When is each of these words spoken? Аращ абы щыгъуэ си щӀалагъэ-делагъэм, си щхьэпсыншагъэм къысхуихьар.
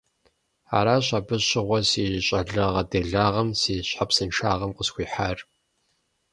Аращ 0.77 1.07
абы 1.17 1.35
щыгъуэ 1.47 1.79
си 1.89 2.05
щӀалагъэ-делагъэм, 2.25 3.49
си 3.59 3.73
щхьэпсыншагъэм 3.87 4.71
къысхуихьар. 4.77 5.37